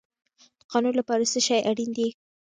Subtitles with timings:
[0.59, 2.09] د قانون لپاره څه شی اړین دی؟